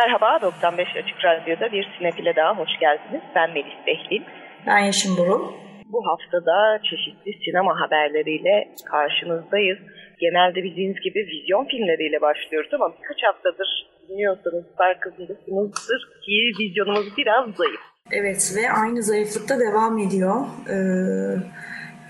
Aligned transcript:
Merhaba, 0.00 0.38
95 0.42 0.88
Açık 0.96 1.24
Radyo'da 1.24 1.72
bir 1.72 1.84
sinefile 1.98 2.36
daha 2.36 2.52
hoş 2.60 2.72
geldiniz. 2.80 3.22
Ben 3.36 3.50
Melis 3.50 3.78
Behlil. 3.86 4.22
Ben 4.66 4.78
Yeşim 4.78 5.16
Burul. 5.16 5.52
Bu 5.92 6.00
haftada 6.08 6.56
çeşitli 6.90 7.32
sinema 7.44 7.80
haberleriyle 7.80 8.68
karşınızdayız. 8.90 9.78
Genelde 10.20 10.62
bildiğiniz 10.64 11.00
gibi 11.04 11.18
vizyon 11.32 11.64
filmleriyle 11.64 12.20
başlıyoruz 12.20 12.70
ama 12.74 12.88
birkaç 12.96 13.22
haftadır 13.22 13.68
dinliyorsanız 14.08 14.64
farkındasınızdır 14.76 16.00
ki 16.24 16.52
vizyonumuz 16.60 17.16
biraz 17.16 17.44
zayıf. 17.54 17.80
Evet 18.10 18.54
ve 18.56 18.72
aynı 18.82 19.02
zayıflıkta 19.02 19.60
devam 19.60 19.98
ediyor. 19.98 20.36
Ee, 20.72 20.78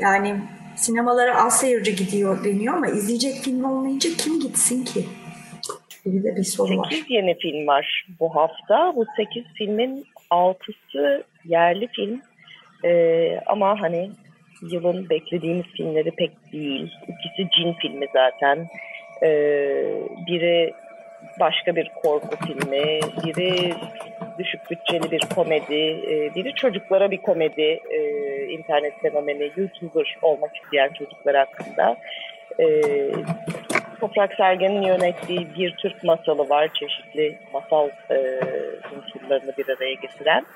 yani 0.01 0.37
sinemalara 0.77 1.45
az 1.45 1.61
seyirci 1.61 1.97
gidiyor 1.97 2.45
deniyor 2.45 2.75
ama 2.75 2.87
izleyecek 2.87 3.35
film 3.45 3.65
olmayınca 3.65 4.11
kim 4.19 4.41
gitsin 4.41 4.85
ki? 4.85 5.01
Gibi 6.05 6.25
de 6.25 6.37
bir 6.37 6.45
soru 6.45 6.69
8 6.69 6.79
var. 6.79 6.91
8 6.91 7.11
yeni 7.11 7.39
film 7.39 7.67
var 7.67 8.07
bu 8.21 8.37
hafta. 8.37 8.93
Bu 8.97 9.07
8 9.17 9.45
filmin 9.59 10.07
6'sı 10.31 11.25
yerli 11.45 11.89
film. 11.89 12.23
Ee, 12.85 13.41
ama 13.47 13.81
hani 13.81 14.11
yılın 14.71 15.11
beklediğimiz 15.11 15.67
filmleri 15.67 16.11
pek 16.11 16.53
değil. 16.53 16.93
İkisi 17.03 17.51
cin 17.51 17.73
filmi 17.73 18.07
zaten. 18.15 18.67
Ee, 19.23 20.03
biri 20.27 20.75
başka 21.41 21.77
bir 21.77 21.91
korku 22.03 22.37
filmi, 22.47 23.01
biri 23.25 23.75
düşük 24.39 24.71
bütçeli 24.71 25.11
bir 25.11 25.21
komedi, 25.35 25.75
e, 26.11 26.35
biri 26.35 26.55
çocuklara 26.55 27.11
bir 27.11 27.17
komedi, 27.17 27.81
e, 27.91 28.01
internet 28.45 29.01
fenomeni, 29.03 29.51
YouTuber 29.57 30.19
olmak 30.23 30.57
isteyen 30.57 30.89
çocuklar 30.89 31.37
hakkında. 31.37 31.97
E, 32.61 32.67
Toprak 34.01 34.35
Sergen'in 34.35 34.83
yönettiği 34.83 35.49
bir 35.59 35.77
Türk 35.77 36.05
masalı 36.05 36.49
var. 36.49 36.69
Çeşitli 36.75 37.39
masal 37.53 37.89
e, 38.11 38.41
unsurlarını 38.97 39.53
bir 39.59 39.69
araya 39.69 39.95
getiren. 39.95 40.47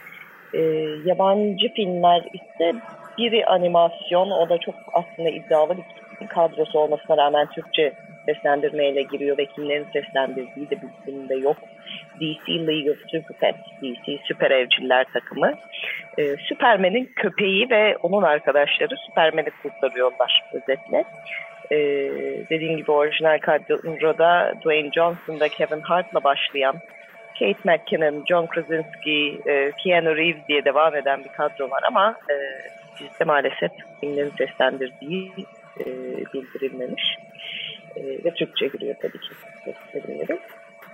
E, 0.54 0.60
yabancı 1.04 1.68
filmler 1.74 2.22
ise 2.32 2.72
biri 3.18 3.46
animasyon. 3.46 4.30
O 4.30 4.48
da 4.48 4.58
çok 4.58 4.74
aslında 4.92 5.30
iddialı 5.30 5.76
bir 6.20 6.26
kadrosu 6.26 6.78
olmasına 6.78 7.16
rağmen 7.16 7.46
Türkçe 7.46 7.92
seslendirmeyle 8.26 9.02
giriyor 9.02 9.38
ve 9.38 9.46
kimlerin 9.46 9.86
seslendirdiği 9.92 10.70
de 10.70 10.76
bir 10.82 11.04
filmde 11.04 11.34
yok. 11.34 11.56
DC 12.20 12.52
League 12.52 12.92
of 12.92 12.98
Super 13.10 13.36
Pets, 13.40 13.58
DC 13.82 14.18
Süper 14.24 14.50
Evciller 14.50 15.06
takımı. 15.12 15.54
Ee, 16.18 16.36
Süpermen'in 16.36 17.12
köpeği 17.16 17.70
ve 17.70 17.96
onun 17.96 18.22
arkadaşları 18.22 18.96
Süpermen'i 18.96 19.50
kurtarıyorlar 19.62 20.42
özetle. 20.52 21.04
Ee, 21.70 21.76
dediğim 22.50 22.76
gibi 22.76 22.90
orijinal 22.90 23.38
kadroda 23.38 24.54
Dwayne 24.60 24.90
Johnson'da 24.92 25.48
Kevin 25.48 25.80
Hart'la 25.80 26.24
başlayan 26.24 26.74
Kate 27.38 27.64
McKinnon, 27.64 28.24
John 28.28 28.46
Krasinski, 28.46 29.40
e, 29.46 29.72
Keanu 29.82 30.16
Reeves 30.16 30.48
diye 30.48 30.64
devam 30.64 30.96
eden 30.96 31.24
bir 31.24 31.28
kadro 31.28 31.70
var 31.70 31.82
ama 31.88 32.16
e, 32.30 32.34
bizde 33.00 33.24
maalesef 33.24 33.70
filmlerin 34.00 34.32
seslendirdiği 34.38 35.32
e, 35.80 35.86
bildirilmemiş. 36.34 37.18
E, 37.96 38.24
ve 38.24 38.30
Türkçe 38.30 38.66
giriyor 38.66 38.94
tabii 39.02 39.20
ki 39.20 39.28
seslendirmeleri. 39.64 40.38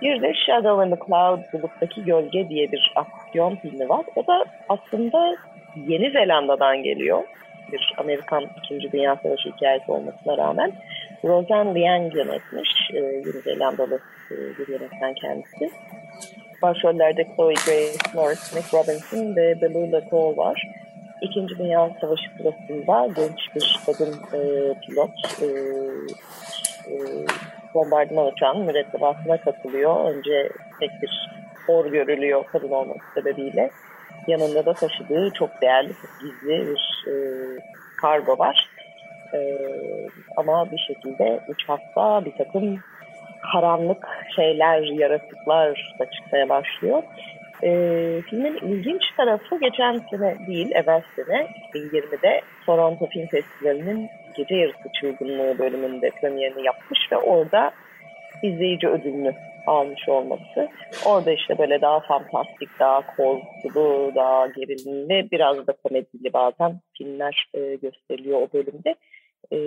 Bir 0.01 0.21
de 0.21 0.33
Shadow 0.33 0.85
in 0.85 0.95
the 0.95 1.05
Cloud, 1.07 1.39
Buluttaki 1.53 2.03
Gölge 2.03 2.49
diye 2.49 2.71
bir 2.71 2.93
aksiyon 2.95 3.55
filmi 3.55 3.89
var. 3.89 4.05
O 4.15 4.27
da 4.27 4.45
aslında 4.69 5.35
Yeni 5.87 6.11
Zelanda'dan 6.11 6.83
geliyor 6.83 7.23
bir 7.71 7.93
Amerikan 7.97 8.43
İkinci 8.63 8.91
Dünya 8.91 9.15
Savaşı 9.15 9.49
hikayesi 9.49 9.91
olmasına 9.91 10.37
rağmen 10.37 10.71
Roseanne 11.23 11.79
Liang 11.79 12.15
yönetmiş. 12.15 12.69
E, 12.93 12.97
Yeni 12.99 13.41
Zelandalı 13.43 13.99
e, 14.31 14.35
bir 14.59 14.67
yönetmen 14.67 15.13
kendisi. 15.13 15.71
Başrollerde 16.61 17.23
Chloe 17.35 17.53
Grace 17.53 17.97
Moretz, 18.13 18.55
Nick 18.55 18.77
Robinson 18.77 19.35
ve 19.35 19.61
Beluga 19.61 20.01
Cole 20.09 20.37
var. 20.37 20.67
İkinci 21.21 21.57
Dünya 21.57 21.91
Savaşı 22.01 22.29
sırasında 22.37 23.07
genç 23.15 23.55
bir 23.55 23.79
kadın 23.85 24.13
e, 24.33 24.39
pilot 24.81 25.11
e, 25.41 25.47
e, 26.87 26.93
bombardıman 27.73 28.25
uçağının 28.25 28.65
mürettebatına 28.65 29.37
katılıyor. 29.37 30.11
Önce 30.11 30.49
tek 30.79 31.01
bir 31.01 31.29
hor 31.67 31.85
görülüyor 31.85 32.43
kadın 32.51 32.71
olması 32.71 32.99
sebebiyle 33.13 33.71
yanında 34.27 34.65
da 34.65 34.73
taşıdığı 34.73 35.29
çok 35.33 35.61
değerli, 35.61 35.89
çok 35.89 36.21
gizli 36.21 36.67
bir 36.67 37.05
e, 37.07 37.13
kargo 38.01 38.37
var. 38.37 38.69
E, 39.33 39.57
ama 40.37 40.71
bir 40.71 40.77
şekilde 40.77 41.39
uçakta 41.47 42.25
bir 42.25 42.31
takım 42.31 42.79
karanlık 43.51 44.07
şeyler, 44.35 44.81
yaratıklar 44.81 45.95
da 45.99 46.11
çıkmaya 46.11 46.49
başlıyor. 46.49 47.03
E, 47.63 47.69
filmin 48.29 48.55
ilginç 48.55 49.01
tarafı 49.17 49.59
geçen 49.59 50.01
sene 50.09 50.37
değil, 50.47 50.71
evvel 50.71 51.01
sene 51.15 51.47
2020'de 51.73 52.41
Toronto 52.65 53.07
Film 53.07 53.27
Festivali'nin 53.27 54.09
gece 54.39 54.55
yarısı 54.55 54.89
çılgınlığı 54.99 55.59
bölümünde 55.59 56.09
premierini 56.09 56.65
yapmış 56.65 56.99
ve 57.11 57.17
orada 57.17 57.71
izleyici 58.43 58.87
ödülünü 58.87 59.35
almış 59.67 60.09
olması. 60.09 60.69
Orada 61.05 61.31
işte 61.31 61.57
böyle 61.57 61.81
daha 61.81 61.99
fantastik, 61.99 62.69
daha 62.79 63.15
korkulu, 63.15 64.11
daha 64.15 64.47
gerilimli, 64.47 65.31
biraz 65.31 65.67
da 65.67 65.73
komedili 65.83 66.33
bazen 66.33 66.79
filmler 66.97 67.49
e, 67.53 67.75
gösteriliyor 67.75 68.41
o 68.41 68.47
bölümde. 68.53 68.95
E, 69.53 69.57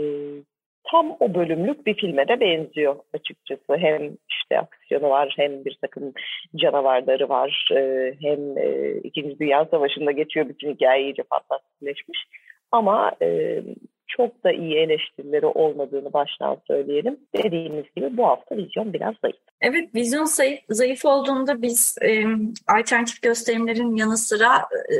tam 0.90 1.16
o 1.20 1.34
bölümlük 1.34 1.86
bir 1.86 1.94
filme 1.94 2.28
de 2.28 2.40
benziyor 2.40 2.96
açıkçası. 3.14 3.76
Hem 3.76 4.02
işte 4.30 4.58
aksiyonu 4.58 5.10
var, 5.10 5.34
hem 5.36 5.64
bir 5.64 5.78
takım 5.80 6.12
canavarları 6.56 7.28
var, 7.28 7.68
e, 7.76 8.12
hem 8.20 8.58
e, 8.58 8.92
İkinci 9.04 9.38
Dünya 9.38 9.64
Savaşı'nda 9.64 10.12
geçiyor 10.12 10.48
bütün 10.48 10.74
hikaye 10.74 11.02
iyice 11.02 11.22
fantastikleşmiş. 11.30 12.18
Ama 12.72 13.12
e, 13.22 13.60
çok 14.16 14.44
da 14.44 14.52
iyi 14.52 14.74
eleştirileri 14.74 15.46
olmadığını 15.46 16.12
baştan 16.12 16.58
söyleyelim. 16.66 17.16
Dediğimiz 17.44 17.84
gibi 17.96 18.16
bu 18.16 18.26
hafta 18.26 18.56
vizyon 18.56 18.92
biraz 18.92 19.14
zayıf. 19.22 19.36
Evet, 19.60 19.94
vizyon 19.94 20.28
zayıf 20.70 21.04
olduğunda 21.04 21.62
biz 21.62 21.96
e, 22.02 22.24
alternatif 22.68 23.22
gösterimlerin 23.22 23.96
yanı 23.96 24.16
sıra 24.16 24.56
e, 24.58 24.94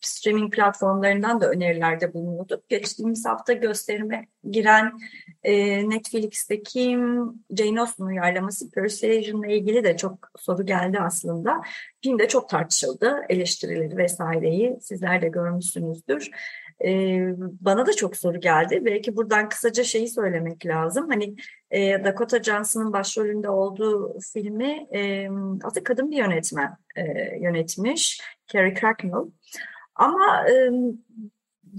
streaming 0.00 0.54
platformlarından 0.54 1.40
da 1.40 1.50
önerilerde 1.50 2.14
bulunuyorduk. 2.14 2.68
Geçtiğimiz 2.68 3.26
hafta 3.26 3.52
gösterime 3.52 4.26
giren 4.50 4.92
e, 5.42 5.88
Netflix'teki 5.88 6.98
Jane 7.50 7.80
Austen 7.80 8.04
uyarlaması 8.04 8.70
Persuasion 8.70 9.42
ile 9.42 9.56
ilgili 9.56 9.84
de 9.84 9.96
çok 9.96 10.30
soru 10.38 10.66
geldi 10.66 10.98
aslında. 11.00 11.62
Film 12.02 12.18
de 12.18 12.28
çok 12.28 12.48
tartışıldı, 12.48 13.16
eleştirileri 13.28 13.96
vesaireyi 13.96 14.76
sizler 14.80 15.22
de 15.22 15.28
görmüşsünüzdür. 15.28 16.30
Ee, 16.84 17.34
bana 17.38 17.86
da 17.86 17.92
çok 17.92 18.16
soru 18.16 18.40
geldi. 18.40 18.82
Belki 18.84 19.16
buradan 19.16 19.48
kısaca 19.48 19.84
şeyi 19.84 20.08
söylemek 20.08 20.66
lazım. 20.66 21.08
Hani 21.08 21.34
e, 21.70 22.04
Dakota 22.04 22.42
Johnson'ın 22.42 22.92
başrolünde 22.92 23.48
olduğu 23.48 24.20
filmi 24.32 24.86
e, 24.94 25.28
aslında 25.64 25.84
kadın 25.84 26.10
bir 26.10 26.16
yönetmen 26.16 26.76
e, 26.96 27.02
yönetmiş. 27.40 28.20
Carrie 28.46 28.74
Cracknell. 28.80 29.26
Ama 29.94 30.48
e, 30.50 30.70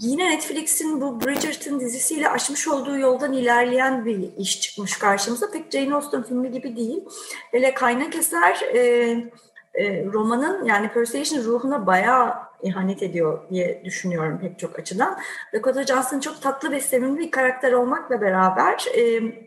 yine 0.02 0.30
Netflix'in 0.30 1.02
bu 1.02 1.22
Bridgerton 1.22 1.80
dizisiyle 1.80 2.30
açmış 2.30 2.68
olduğu 2.68 2.98
yoldan 2.98 3.34
ilerleyen 3.34 4.06
bir 4.06 4.38
iş 4.38 4.62
çıkmış 4.62 4.98
karşımıza. 4.98 5.52
Pek 5.52 5.72
Jane 5.72 5.96
Austen 5.96 6.24
filmi 6.24 6.52
gibi 6.52 6.76
değil. 6.76 7.04
Hele 7.52 7.74
kaynak 7.74 8.16
eser 8.16 8.62
e, 8.74 8.80
e, 9.74 10.06
romanın 10.06 10.66
yani 10.66 10.90
Persuasion 10.94 11.44
ruhuna 11.44 11.88
bayağı 11.88 12.34
ihanet 12.64 13.04
ediyor 13.04 13.50
diye 13.50 13.82
düşünüyorum 13.86 14.40
pek 14.42 14.60
çok 14.60 14.80
açıdan. 14.80 15.20
Dakota 15.54 15.84
Johnson 15.84 16.20
çok 16.20 16.42
tatlı 16.42 16.72
ve 16.72 16.80
sevimli 16.80 17.20
bir 17.20 17.32
karakter 17.32 17.72
olmakla 17.72 18.22
beraber 18.22 18.86
e, 18.94 19.02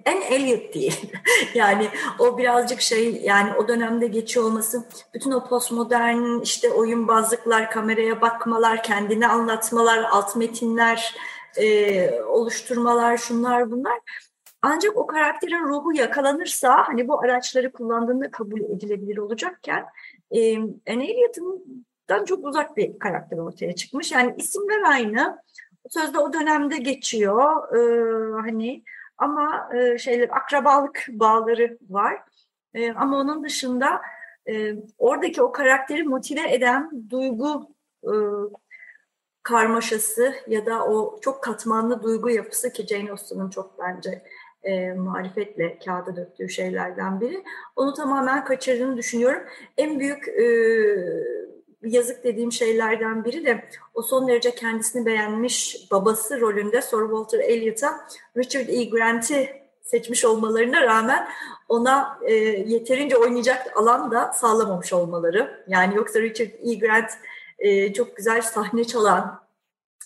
en 0.04 0.20
Elliot 0.20 0.74
değil. 0.74 1.12
yani 1.54 1.88
o 2.18 2.38
birazcık 2.38 2.80
şey 2.80 3.20
yani 3.22 3.54
o 3.54 3.68
dönemde 3.68 4.06
geçiyor 4.06 4.46
olması 4.46 4.84
bütün 5.14 5.30
o 5.30 5.48
postmodern 5.48 6.40
işte 6.40 6.70
oyunbazlıklar, 6.70 7.70
kameraya 7.70 8.20
bakmalar, 8.20 8.82
kendini 8.82 9.28
anlatmalar, 9.28 9.98
alt 10.10 10.36
metinler 10.36 11.16
e, 11.56 12.20
oluşturmalar 12.20 13.16
şunlar 13.16 13.70
bunlar 13.70 13.98
Ancak 14.62 14.96
o 14.96 15.06
karakterin 15.06 15.68
ruhu 15.68 15.92
yakalanırsa 15.92 16.88
hani 16.88 17.08
bu 17.08 17.20
araçları 17.20 17.72
kullandığında 17.72 18.30
kabul 18.30 18.60
edilebilir 18.60 19.16
olacakken 19.16 19.86
e, 20.30 20.56
Anne 20.58 21.10
Elliot'dan 22.08 22.24
çok 22.24 22.44
uzak 22.44 22.76
bir 22.76 22.98
karakter 22.98 23.38
ortaya 23.38 23.74
çıkmış. 23.74 24.12
Yani 24.12 24.34
isimler 24.38 24.82
aynı. 24.82 25.38
Sözde 25.90 26.18
o 26.18 26.32
dönemde 26.32 26.76
geçiyor. 26.76 27.68
E, 27.76 28.40
hani 28.42 28.82
ama 29.18 29.68
e, 29.74 29.98
şeyler 29.98 30.28
akrabalık 30.28 31.06
bağları 31.08 31.78
var. 31.88 32.22
E, 32.74 32.92
ama 32.92 33.16
onun 33.16 33.44
dışında 33.44 34.00
e, 34.48 34.74
oradaki 34.98 35.42
o 35.42 35.52
karakteri 35.52 36.02
motive 36.02 36.54
eden 36.54 37.10
duygu 37.10 37.68
e, 38.04 38.12
karmaşası 39.42 40.34
ya 40.46 40.66
da 40.66 40.86
o 40.86 41.20
çok 41.20 41.42
katmanlı 41.42 42.02
duygu 42.02 42.30
yapısı 42.30 42.72
ki 42.72 42.86
Jane 42.86 43.10
Austen'ın 43.10 43.50
çok 43.50 43.78
bence 43.78 44.22
e, 44.62 44.92
marifetle 44.92 45.78
kağıda 45.84 46.16
döktüğü 46.16 46.48
şeylerden 46.48 47.20
biri. 47.20 47.44
Onu 47.76 47.94
tamamen 47.94 48.44
kaçırdığını 48.44 48.96
düşünüyorum. 48.96 49.42
En 49.76 50.00
büyük 50.00 50.28
e, 50.28 50.46
yazık 51.88 52.24
dediğim 52.24 52.52
şeylerden 52.52 53.24
biri 53.24 53.44
de 53.44 53.64
o 53.94 54.02
son 54.02 54.28
derece 54.28 54.54
kendisini 54.54 55.06
beğenmiş 55.06 55.86
babası 55.90 56.40
rolünde 56.40 56.82
Sir 56.82 57.00
Walter 57.00 57.38
Elliot'a 57.38 58.08
Richard 58.36 58.68
E. 58.68 58.84
Grant'i 58.84 59.62
seçmiş 59.82 60.24
olmalarına 60.24 60.82
rağmen 60.82 61.28
ona 61.68 62.18
e, 62.22 62.34
yeterince 62.66 63.16
oynayacak 63.16 63.76
alan 63.76 64.10
da 64.10 64.32
sağlamamış 64.32 64.92
olmaları. 64.92 65.64
Yani 65.68 65.96
yoksa 65.96 66.20
Richard 66.20 66.50
E. 66.62 66.74
Grant 66.74 67.10
e, 67.58 67.92
çok 67.92 68.16
güzel 68.16 68.42
sahne 68.42 68.84
çalan 68.84 69.40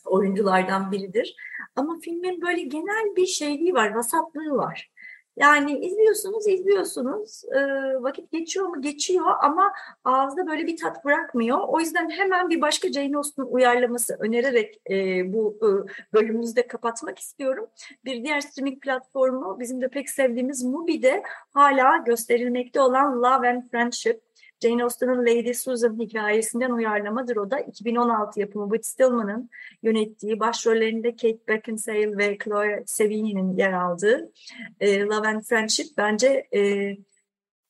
oyunculardan 0.04 0.92
biridir. 0.92 1.36
Ama 1.76 1.98
filmin 2.02 2.42
böyle 2.42 2.62
genel 2.62 3.16
bir 3.16 3.26
şeyliği 3.26 3.74
var, 3.74 3.94
vasatlığı 3.94 4.56
var. 4.56 4.90
Yani 5.36 5.78
izliyorsunuz, 5.78 6.48
izliyorsunuz. 6.48 7.44
E, 7.44 7.60
vakit 8.02 8.32
geçiyor 8.32 8.66
mu? 8.66 8.82
Geçiyor 8.82 9.26
ama 9.42 9.72
ağızda 10.04 10.46
böyle 10.46 10.66
bir 10.66 10.76
tat 10.76 11.04
bırakmıyor. 11.04 11.58
O 11.68 11.80
yüzden 11.80 12.10
hemen 12.10 12.50
bir 12.50 12.60
başka 12.60 12.92
Jane 12.92 13.16
Austen 13.16 13.42
uyarlaması 13.42 14.16
önererek 14.20 14.80
e, 14.90 14.94
bu 15.32 15.58
e, 15.62 15.68
bölümümüzü 16.12 16.56
de 16.56 16.66
kapatmak 16.66 17.18
istiyorum. 17.18 17.66
Bir 18.04 18.24
diğer 18.24 18.40
streaming 18.40 18.82
platformu 18.82 19.60
bizim 19.60 19.80
de 19.80 19.88
pek 19.88 20.10
sevdiğimiz 20.10 20.64
Mubi'de 20.64 21.22
hala 21.50 21.96
gösterilmekte 21.96 22.80
olan 22.80 23.22
Love 23.22 23.50
and 23.50 23.70
Friendship. 23.70 24.29
Jane 24.62 24.84
Austen'ın 24.84 25.26
Lady 25.26 25.54
Susan 25.54 25.98
hikayesinden 25.98 26.70
uyarlamadır 26.70 27.36
o 27.36 27.50
da. 27.50 27.60
2016 27.60 28.40
yapımı 28.40 28.64
Whit 28.72 28.86
Stillman'ın 28.86 29.50
yönettiği, 29.82 30.40
başrollerinde 30.40 31.10
Kate 31.10 31.48
Beckinsale 31.48 32.18
ve 32.18 32.38
Chloe 32.44 32.82
Sevigny'nin 32.86 33.56
yer 33.56 33.72
aldığı 33.72 34.32
e, 34.80 35.00
Love 35.00 35.28
and 35.28 35.42
Friendship 35.42 35.86
bence 35.96 36.46
e, 36.54 36.96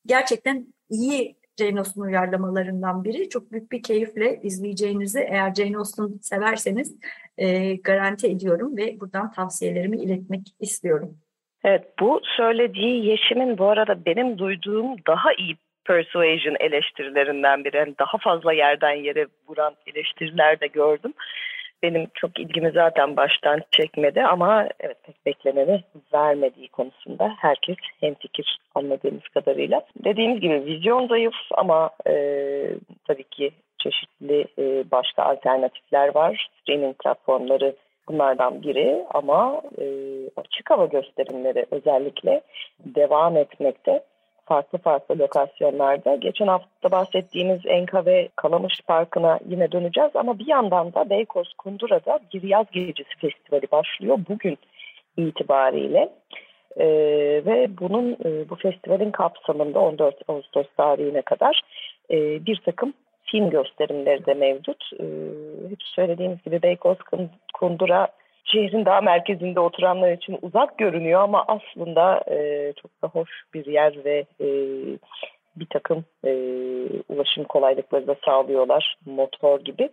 gerçekten 0.05 0.67
iyi 0.89 1.35
Jane 1.59 1.79
Austen 1.79 2.01
uyarlamalarından 2.01 3.03
biri. 3.03 3.29
Çok 3.29 3.51
büyük 3.51 3.71
bir 3.71 3.83
keyifle 3.83 4.39
izleyeceğinizi 4.43 5.19
eğer 5.19 5.55
Jane 5.55 5.77
Austen 5.77 6.19
severseniz 6.21 6.95
e, 7.37 7.75
garanti 7.75 8.27
ediyorum 8.27 8.77
ve 8.77 8.99
buradan 8.99 9.31
tavsiyelerimi 9.31 9.97
iletmek 9.97 10.41
istiyorum. 10.59 11.17
Evet 11.63 11.93
bu 11.99 12.21
söylediği 12.37 13.05
Yeşim'in 13.05 13.57
bu 13.57 13.65
arada 13.65 14.05
benim 14.05 14.37
duyduğum 14.37 14.95
daha 15.07 15.33
iyi 15.39 15.57
persuasion 15.85 16.55
eleştirilerinden 16.59 17.63
biri. 17.63 17.77
Yani 17.77 17.93
daha 17.99 18.17
fazla 18.17 18.53
yerden 18.53 18.95
yere 18.95 19.25
vuran 19.47 19.73
eleştiriler 19.87 20.59
de 20.59 20.67
gördüm. 20.67 21.13
Benim 21.83 22.07
çok 22.13 22.39
ilgimi 22.39 22.71
zaten 22.71 23.17
baştan 23.17 23.61
çekmedi 23.71 24.23
ama 24.23 24.67
evet 24.79 24.97
pek 25.03 25.25
bekleneni 25.25 25.83
vermediği 26.13 26.67
konusunda 26.67 27.35
herkes 27.37 27.75
hemfikir 27.99 28.57
anladığımız 28.75 29.27
kadarıyla. 29.33 29.81
Dediğimiz 30.05 30.39
gibi 30.39 30.65
vizyon 30.65 31.07
zayıf 31.07 31.33
ama 31.51 31.89
e, 32.07 32.13
tabii 33.07 33.23
ki 33.23 33.51
çeşitli 33.77 34.45
e, 34.59 34.91
başka 34.91 35.23
alternatifler 35.23 36.15
var. 36.15 36.47
Streaming 36.61 36.95
platformları 37.03 37.75
bunlardan 38.07 38.63
biri 38.63 39.05
ama 39.13 39.61
e, 39.77 39.85
açık 40.37 40.69
hava 40.69 40.85
gösterimleri 40.85 41.65
özellikle 41.71 42.41
devam 42.79 43.37
etmekte 43.37 44.03
farklı 44.45 44.77
farklı 44.77 45.19
lokasyonlarda. 45.19 46.15
Geçen 46.15 46.47
hafta 46.47 46.91
bahsettiğimiz 46.91 47.59
Enka 47.65 48.05
ve 48.05 48.29
Kalamış 48.35 48.81
Parkı'na 48.87 49.39
yine 49.49 49.71
döneceğiz 49.71 50.11
ama 50.15 50.39
bir 50.39 50.47
yandan 50.47 50.93
da 50.93 51.09
Beykoz 51.09 51.53
Kundura'da 51.53 52.19
bir 52.33 52.43
yaz 52.43 52.65
gecesi 52.71 53.17
festivali 53.17 53.71
başlıyor 53.71 54.17
bugün 54.29 54.57
itibariyle. 55.17 56.09
Ee, 56.77 56.85
ve 57.45 57.69
bunun 57.79 58.11
e, 58.25 58.49
bu 58.49 58.55
festivalin 58.55 59.11
kapsamında 59.11 59.79
14 59.79 60.15
Ağustos 60.27 60.67
tarihine 60.77 61.21
kadar 61.21 61.61
e, 62.11 62.45
bir 62.45 62.61
takım 62.65 62.93
film 63.31 63.49
gösterimleri 63.49 64.25
de 64.25 64.33
mevcut. 64.33 64.83
Ee, 64.99 65.03
hiç 65.71 65.81
söylediğimiz 65.83 66.43
gibi 66.43 66.61
Beykoz 66.61 66.97
Kundura 67.53 68.07
şehrin 68.43 68.85
daha 68.85 69.01
merkezinde 69.01 69.59
oturanlar 69.59 70.11
için 70.11 70.37
uzak 70.41 70.77
görünüyor 70.77 71.21
ama 71.21 71.45
aslında 71.47 72.23
e, 72.27 72.73
çok 72.81 73.01
da 73.01 73.07
hoş 73.07 73.29
bir 73.53 73.65
yer 73.65 74.05
ve 74.05 74.25
e, 74.41 74.47
bir 75.55 75.67
takım 75.69 76.05
e, 76.25 76.31
ulaşım 77.09 77.43
kolaylıkları 77.43 78.07
da 78.07 78.15
sağlıyorlar 78.25 78.95
motor 79.05 79.59
gibi. 79.59 79.89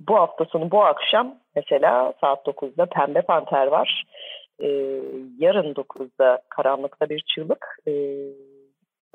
Bu 0.00 0.16
hafta 0.16 0.44
sonu 0.44 0.70
bu 0.70 0.84
akşam 0.84 1.34
mesela 1.56 2.14
saat 2.20 2.46
9'da 2.46 2.86
Pembe 2.86 3.22
Panter 3.22 3.66
var. 3.66 4.04
E, 4.62 4.68
yarın 5.38 5.74
9'da 5.74 6.42
Karanlıkta 6.48 7.08
Bir 7.08 7.24
Çığlık 7.34 7.78
e, 7.86 7.92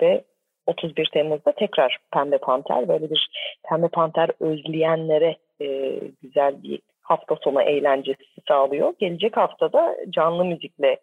ve 0.01 0.23
31 0.67 1.09
Temmuz'da 1.13 1.51
tekrar 1.51 1.97
Pembe 2.13 2.37
Panter. 2.37 2.87
Böyle 2.87 3.09
bir 3.09 3.29
Pembe 3.69 3.87
Panter 3.87 4.29
özleyenlere 4.39 5.35
e, 5.61 5.99
güzel 6.21 6.63
bir 6.63 6.79
hafta 7.05 7.35
sonu 7.43 7.61
eğlencesi 7.61 8.23
sağlıyor. 8.47 8.93
Gelecek 8.99 9.37
haftada 9.37 9.97
canlı 10.09 10.45
müzikle 10.45 10.99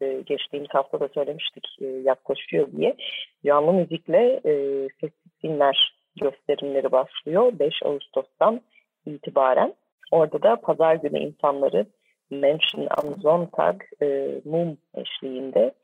e, 0.00 0.20
geçtiğimiz 0.26 0.70
hafta 0.70 1.00
da 1.00 1.08
söylemiştik 1.08 1.66
e, 1.80 1.86
yaklaşıyor 1.86 2.68
diye. 2.76 2.96
Canlı 3.46 3.72
müzikle 3.72 4.40
e, 4.44 4.52
sessiz 5.00 5.32
filmler 5.40 5.94
gösterimleri 6.20 6.92
başlıyor 6.92 7.52
5 7.58 7.82
Ağustos'tan 7.82 8.60
itibaren. 9.06 9.74
Orada 10.10 10.42
da 10.42 10.56
pazar 10.56 10.94
günü 10.94 11.18
insanları 11.18 11.86
Mention 12.30 12.88
on 13.04 13.14
Zontag 13.20 13.82
e, 14.02 14.30
Mum 14.44 14.78
eşliğinde 14.94 15.74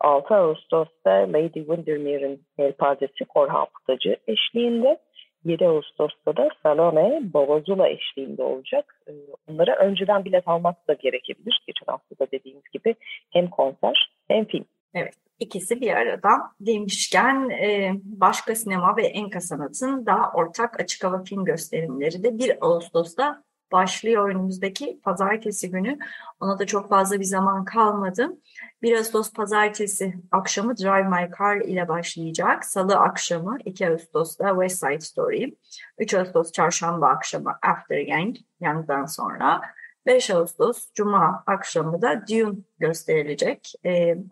6 0.00 0.34
Ağustos'ta 0.34 1.10
Lady 1.10 1.58
Windermere'in 1.58 2.42
yelpazesi 2.58 3.24
Korhan 3.24 3.66
Putacı 3.66 4.16
eşliğinde 4.26 4.98
7 5.44 5.66
Ağustos'ta 5.66 6.36
da 6.36 6.48
Salome 6.62 7.20
Bavazula 7.22 7.88
eşliğinde 7.88 8.42
olacak. 8.42 9.00
Ee, 9.08 9.12
onlara 9.48 9.76
önceden 9.76 10.24
bilet 10.24 10.48
almak 10.48 10.88
da 10.88 10.92
gerekebilir. 10.92 11.62
Geçen 11.66 11.86
hafta 11.86 12.18
da 12.18 12.30
dediğimiz 12.30 12.64
gibi 12.72 12.94
hem 13.30 13.50
konser 13.50 14.12
hem 14.28 14.44
film. 14.44 14.64
Evet. 14.94 15.14
İkisi 15.40 15.80
bir 15.80 15.90
arada 15.90 16.30
demişken 16.60 17.50
e, 17.50 17.92
başka 18.04 18.54
sinema 18.54 18.96
ve 18.96 19.06
Enka 19.06 19.40
Sanat'ın 19.40 20.06
daha 20.06 20.32
ortak 20.32 20.80
açık 20.80 21.04
hava 21.04 21.24
film 21.24 21.44
gösterimleri 21.44 22.22
de 22.22 22.38
1 22.38 22.56
Ağustos'ta 22.60 23.42
başlıyor 23.72 24.30
önümüzdeki 24.30 25.00
pazartesi 25.02 25.70
günü. 25.70 25.98
Ona 26.40 26.58
da 26.58 26.66
çok 26.66 26.88
fazla 26.88 27.20
bir 27.20 27.24
zaman 27.24 27.64
kalmadı. 27.64 28.38
1 28.82 28.96
Ağustos 28.96 29.32
pazartesi 29.32 30.14
akşamı 30.30 30.76
Drive 30.76 31.08
My 31.08 31.30
Car 31.38 31.56
ile 31.56 31.88
başlayacak. 31.88 32.64
Salı 32.64 32.96
akşamı 32.96 33.58
2 33.64 33.88
Ağustos'ta 33.88 34.48
West 34.48 34.78
Side 34.78 35.00
Story. 35.00 35.54
3 35.98 36.14
Ağustos 36.14 36.52
çarşamba 36.52 37.08
akşamı 37.08 37.58
After 37.62 38.00
Gang, 38.00 38.36
Young'dan 38.60 39.04
sonra. 39.04 39.60
5 40.06 40.30
Ağustos 40.30 40.92
Cuma 40.94 41.42
akşamı 41.46 42.02
da 42.02 42.24
Dune 42.28 42.58
gösterilecek. 42.78 43.72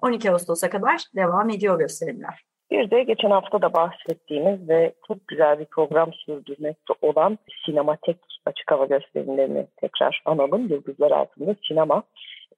12 0.02 0.30
Ağustos'a 0.30 0.70
kadar 0.70 1.04
devam 1.16 1.50
ediyor 1.50 1.78
gösterimler. 1.78 2.45
Bir 2.70 2.90
de 2.90 3.02
geçen 3.02 3.30
hafta 3.30 3.62
da 3.62 3.72
bahsettiğimiz 3.72 4.68
ve 4.68 4.92
çok 5.08 5.28
güzel 5.28 5.58
bir 5.58 5.64
program 5.64 6.12
sürdürmekte 6.12 6.94
olan 7.02 7.38
sinematek 7.64 8.16
açık 8.46 8.70
hava 8.70 8.86
gösterimlerini 8.86 9.66
tekrar 9.76 10.22
analım. 10.24 10.68
Yıldızlar 10.68 11.10
altında 11.10 11.56
sinema 11.68 12.02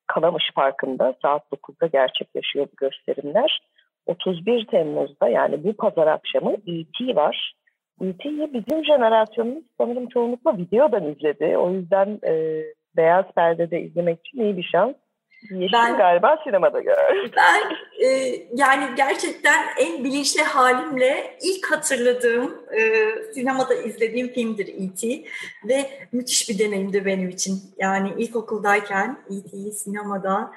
Kalamış 0.06 0.50
Parkı'nda 0.54 1.14
saat 1.22 1.42
9'da 1.52 1.86
gerçekleşiyor 1.86 2.66
bu 2.66 2.76
gösterimler. 2.76 3.60
31 4.06 4.66
Temmuz'da 4.66 5.28
yani 5.28 5.64
bu 5.64 5.72
pazar 5.72 6.06
akşamı 6.06 6.52
E.T. 6.52 7.16
var. 7.16 7.54
E.T.'yi 8.00 8.52
bizim 8.52 8.84
jenerasyonumuz 8.84 9.64
sanırım 9.78 10.08
çoğunlukla 10.08 10.56
videodan 10.58 11.06
izledi. 11.06 11.56
O 11.58 11.70
yüzden 11.70 12.18
e, 12.26 12.62
beyaz 12.96 13.24
perdede 13.36 13.80
izlemek 13.80 14.18
için 14.26 14.40
iyi 14.40 14.56
bir 14.56 14.62
şans. 14.72 14.94
Yeşil 15.42 15.73
ben, 15.73 15.97
galiba 15.97 16.40
sinemada 16.45 16.80
gör. 16.80 17.30
Ben 17.37 17.62
e, 18.04 18.09
yani 18.54 18.85
gerçekten 18.97 19.66
en 19.78 20.04
bilinçli 20.04 20.42
halimle 20.42 21.38
ilk 21.42 21.73
hatırladığım 21.73 22.64
e, 22.78 23.04
sinemada 23.35 23.75
izlediğim 23.75 24.28
filmdir 24.28 24.68
E.T. 24.68 25.25
Ve 25.68 25.90
müthiş 26.12 26.49
bir 26.49 26.59
deneyimdi 26.59 27.04
benim 27.04 27.28
için. 27.28 27.61
Yani 27.78 28.11
ilkokuldayken 28.18 29.18
E.T'yi 29.30 29.73
sinemada 29.73 30.52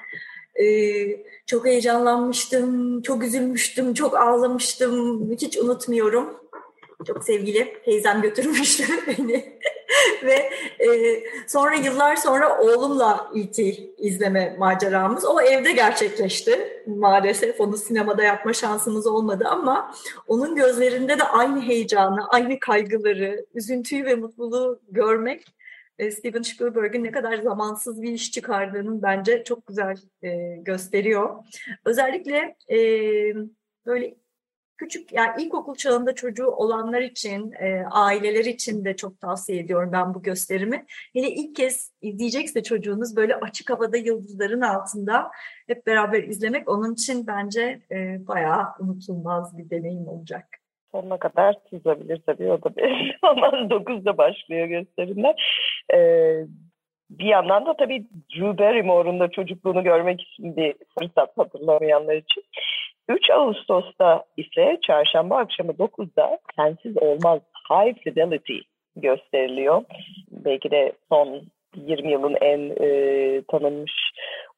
e, 0.54 0.64
çok 1.46 1.66
heyecanlanmıştım, 1.66 3.02
çok 3.02 3.24
üzülmüştüm, 3.24 3.94
çok 3.94 4.16
ağlamıştım. 4.16 5.30
Hiç 5.40 5.58
unutmuyorum. 5.58 6.42
Çok 7.06 7.24
sevgili 7.24 7.82
teyzem 7.84 8.22
götürmüştü 8.22 8.84
beni. 9.06 9.58
Ve 10.22 10.50
e, 10.84 10.88
sonra 11.46 11.74
yıllar 11.74 12.16
sonra 12.16 12.58
oğlumla 12.60 13.30
E.T. 13.34 13.62
izleme 13.98 14.56
maceramız 14.58 15.24
o 15.24 15.40
evde 15.40 15.72
gerçekleşti. 15.72 16.82
Maalesef 16.86 17.60
onu 17.60 17.76
sinemada 17.76 18.22
yapma 18.22 18.52
şansımız 18.52 19.06
olmadı 19.06 19.44
ama 19.50 19.94
onun 20.26 20.56
gözlerinde 20.56 21.18
de 21.18 21.24
aynı 21.24 21.60
heyecanı, 21.60 22.28
aynı 22.28 22.60
kaygıları, 22.60 23.46
üzüntüyü 23.54 24.04
ve 24.04 24.14
mutluluğu 24.14 24.80
görmek 24.88 25.46
e, 25.98 26.10
Steven 26.10 26.42
Spielberg'in 26.42 27.04
ne 27.04 27.10
kadar 27.10 27.36
zamansız 27.36 28.02
bir 28.02 28.12
iş 28.12 28.32
çıkardığının 28.32 29.02
bence 29.02 29.44
çok 29.44 29.66
güzel 29.66 29.96
e, 30.22 30.56
gösteriyor. 30.56 31.44
Özellikle 31.84 32.56
e, 32.70 32.78
böyle 33.86 34.14
küçük 34.82 35.12
yani 35.12 35.42
ilkokul 35.42 35.74
çağında 35.74 36.14
çocuğu 36.14 36.46
olanlar 36.46 37.00
için, 37.00 37.52
e, 37.52 37.84
aileler 37.90 38.44
için 38.44 38.84
de 38.84 38.96
çok 38.96 39.20
tavsiye 39.20 39.58
ediyorum 39.58 39.90
ben 39.92 40.14
bu 40.14 40.22
gösterimi. 40.22 40.84
Hele 41.12 41.30
ilk 41.30 41.56
kez 41.56 41.92
izleyecekse 42.00 42.62
çocuğunuz 42.62 43.16
böyle 43.16 43.36
açık 43.36 43.70
havada 43.70 43.96
yıldızların 43.96 44.60
altında 44.60 45.30
hep 45.66 45.86
beraber 45.86 46.22
izlemek 46.22 46.68
onun 46.68 46.92
için 46.92 47.26
bence 47.26 47.80
e, 47.90 48.26
bayağı 48.26 48.64
unutulmaz 48.80 49.58
bir 49.58 49.70
deneyim 49.70 50.08
olacak. 50.08 50.44
Sonuna 50.92 51.18
kadar 51.18 51.56
çizebilir 51.70 52.22
tabii 52.26 52.52
o 52.52 52.62
da 52.62 52.76
bir 52.76 53.18
olmaz. 53.22 53.52
9'da 53.52 54.18
başlıyor 54.18 54.66
gösterimler. 54.66 55.64
Ee, 55.94 56.44
bir 57.10 57.24
yandan 57.24 57.66
da 57.66 57.76
tabii 57.76 58.06
Drew 58.34 58.58
Barrymore'un 58.58 59.20
da 59.20 59.30
çocukluğunu 59.30 59.84
görmek 59.84 60.20
için 60.20 60.56
bir 60.56 60.74
fırsat 60.98 61.38
hatırlamayanlar 61.38 62.16
için. 62.16 62.42
3 63.08 63.30
Ağustos'ta 63.30 64.24
ise 64.36 64.78
çarşamba 64.82 65.36
akşamı 65.36 65.72
9'da 65.72 66.38
Sensiz 66.56 66.96
Olmaz 66.96 67.40
High 67.70 67.98
Fidelity 68.04 68.58
gösteriliyor. 68.96 69.82
Belki 70.30 70.70
de 70.70 70.92
son 71.08 71.42
20 71.76 72.12
yılın 72.12 72.36
en 72.40 72.72
e, 72.80 73.42
tanınmış 73.48 73.92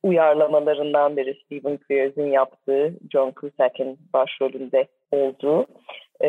uyarlamalarından 0.03 1.17
biri 1.17 1.39
Stephen 1.45 1.79
Frears'in 1.89 2.33
yaptığı, 2.33 2.95
John 3.13 3.33
Cusack'in 3.37 3.99
başrolünde 4.13 4.87
olduğu 5.11 5.67
e, 6.21 6.29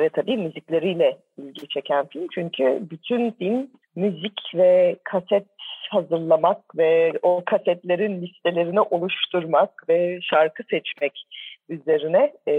ve 0.00 0.08
tabii 0.08 0.36
müzikleriyle 0.36 1.16
ilgi 1.38 1.68
çeken 1.68 2.06
film. 2.06 2.26
Çünkü 2.34 2.82
bütün 2.90 3.30
film 3.30 3.70
müzik 3.96 4.40
ve 4.54 4.96
kaset 5.04 5.46
hazırlamak 5.90 6.76
ve 6.76 7.12
o 7.22 7.42
kasetlerin 7.46 8.22
listelerini 8.22 8.80
oluşturmak 8.80 9.88
ve 9.88 10.18
şarkı 10.22 10.62
seçmek 10.70 11.26
üzerine 11.68 12.32
e, 12.48 12.54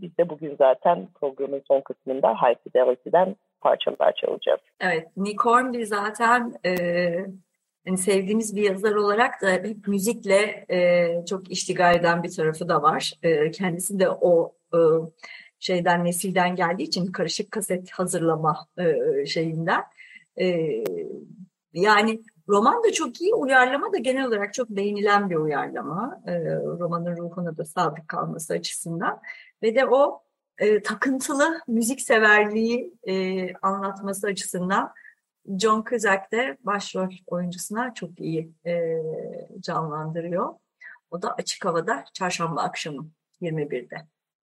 biz 0.00 0.18
de 0.18 0.28
bugün 0.28 0.56
zaten 0.58 1.08
programın 1.20 1.62
son 1.68 1.80
kısmında 1.80 2.34
High 2.34 2.58
Fidelity'den 2.64 3.36
parçalar 3.60 4.14
çalacağız. 4.14 4.60
Evet, 4.80 5.08
Nick 5.16 5.44
Hornby 5.44 5.82
zaten 5.82 6.54
e, 6.66 6.72
yani 7.86 7.98
sevdiğimiz 7.98 8.56
bir 8.56 8.62
yazar 8.62 8.94
olarak 8.94 9.42
da 9.42 9.50
hep 9.50 9.88
müzikle 9.88 10.66
e, 10.70 11.08
çok 11.26 11.50
iştigal 11.50 11.96
eden 11.96 12.22
bir 12.22 12.30
tarafı 12.36 12.68
da 12.68 12.82
var. 12.82 13.12
E, 13.22 13.50
kendisi 13.50 13.98
de 13.98 14.08
o 14.10 14.54
e, 14.74 14.78
şeyden 15.60 16.04
nesilden 16.04 16.56
geldiği 16.56 16.82
için 16.82 17.06
karışık 17.06 17.50
kaset 17.50 17.90
hazırlama 17.90 18.66
e, 18.78 19.26
şeyinden. 19.26 19.82
E, 20.40 20.68
yani 21.74 22.22
roman 22.52 22.84
da 22.84 22.92
çok 22.92 23.20
iyi, 23.20 23.34
uyarlama 23.34 23.92
da 23.92 23.98
genel 23.98 24.26
olarak 24.26 24.54
çok 24.54 24.68
beğenilen 24.70 25.30
bir 25.30 25.36
uyarlama. 25.36 26.20
E, 26.26 26.32
romanın 26.54 27.16
ruhuna 27.16 27.56
da 27.56 27.64
sadık 27.64 28.08
kalması 28.08 28.54
açısından. 28.54 29.20
Ve 29.62 29.74
de 29.74 29.86
o 29.86 30.22
e, 30.58 30.82
takıntılı 30.82 31.60
müzik 31.68 32.00
severliği 32.00 32.94
e, 33.08 33.14
anlatması 33.54 34.26
açısından 34.26 34.92
John 35.60 35.84
Cusack 35.90 36.32
de 36.32 36.56
başrol 36.60 37.10
oyuncusuna 37.26 37.94
çok 37.94 38.20
iyi 38.20 38.52
e, 38.66 39.02
canlandırıyor. 39.60 40.54
O 41.10 41.22
da 41.22 41.34
açık 41.38 41.64
havada 41.64 42.04
çarşamba 42.14 42.62
akşamı 42.62 43.06
21'de. 43.42 43.96